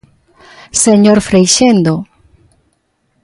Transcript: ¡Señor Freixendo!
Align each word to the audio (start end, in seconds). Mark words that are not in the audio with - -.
¡Señor 0.83 1.17
Freixendo! 1.29 1.95